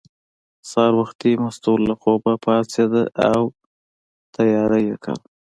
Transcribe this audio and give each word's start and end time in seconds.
سهار 0.69 0.93
وختي 1.01 1.31
مستو 1.43 1.73
له 1.89 1.93
خوبه 2.01 2.33
پاڅېده 2.43 3.03
او 3.31 3.43
یې 3.51 3.53
تیاری 4.35 4.85
کاوه. 5.03 5.25